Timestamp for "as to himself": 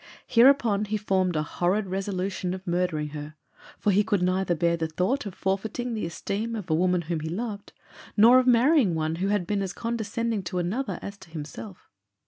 11.03-11.87